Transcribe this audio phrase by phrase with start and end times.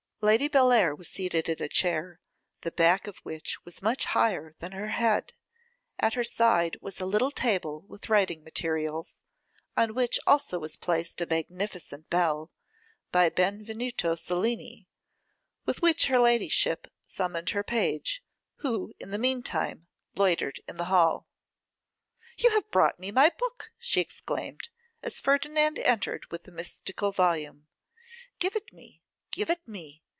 [0.23, 2.19] Lady Bellair was seated in a chair,
[2.61, 5.33] the back of which was much higher than her head;
[5.97, 9.21] at her side was a little table with writing materials,
[9.75, 12.51] on which also was placed a magnificent bell,
[13.11, 14.87] by Benvenuto Cellini,
[15.65, 18.23] with which her ladyship summoned her page,
[18.57, 21.27] who, in the meantime, loitered in the hall.
[22.37, 24.69] 'You have brought me my book!' she exclaimed,
[25.01, 27.65] as Ferdinand entered with the mystical volume.
[28.37, 30.03] 'Give it me, give it me.